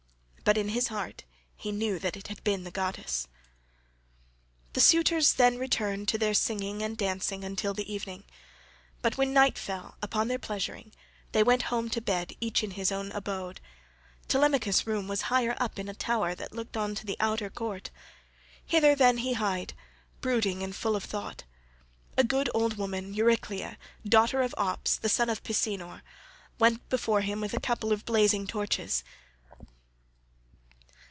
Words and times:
But 0.43 0.57
in 0.57 0.69
his 0.69 0.89
heart 0.89 1.23
he 1.55 1.71
knew 1.71 1.97
that 1.99 2.17
it 2.17 2.27
had 2.27 2.43
been 2.43 2.65
the 2.65 2.71
goddess. 2.71 3.27
The 4.73 4.81
suitors 4.81 5.33
then 5.35 5.57
returned 5.57 6.09
to 6.09 6.17
their 6.17 6.33
singing 6.33 6.81
and 6.83 6.97
dancing 6.97 7.45
until 7.45 7.73
the 7.73 7.89
evening; 7.89 8.25
but 9.01 9.17
when 9.17 9.31
night 9.33 9.57
fell 9.57 9.95
upon 10.01 10.27
their 10.27 10.39
pleasuring 10.39 10.93
they 11.31 11.41
went 11.43 11.61
home 11.71 11.87
to 11.91 12.01
bed 12.01 12.33
each 12.41 12.63
in 12.63 12.71
his 12.71 12.91
own 12.91 13.13
abode.12 13.13 14.27
Telemachus's 14.27 14.85
room 14.85 15.07
was 15.07 15.21
high 15.31 15.47
up 15.47 15.79
in 15.79 15.87
a 15.87 15.93
tower13 15.93 16.37
that 16.37 16.51
looked 16.53 16.75
on 16.75 16.95
to 16.95 17.05
the 17.05 17.15
outer 17.21 17.49
court; 17.49 17.89
hither, 18.65 18.93
then, 18.93 19.19
he 19.19 19.33
hied, 19.33 19.73
brooding 20.19 20.63
and 20.63 20.75
full 20.75 20.97
of 20.97 21.05
thought. 21.05 21.45
A 22.17 22.25
good 22.25 22.49
old 22.53 22.77
woman, 22.77 23.13
Euryclea, 23.13 23.77
daughter 24.05 24.41
of 24.41 24.53
Ops, 24.57 24.97
the 24.97 25.07
son 25.07 25.29
of 25.29 25.43
Pisenor, 25.43 26.01
went 26.59 26.89
before 26.89 27.21
him 27.21 27.39
with 27.39 27.53
a 27.53 27.61
couple 27.61 27.93
of 27.93 28.03
blazing 28.05 28.47
torches. 28.47 29.03